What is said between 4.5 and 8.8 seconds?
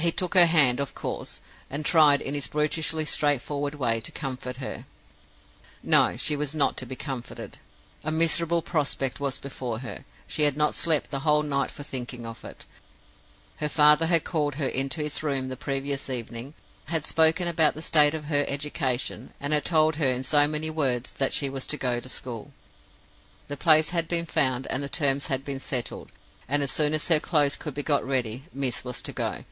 her. No; she was not to be comforted. A miserable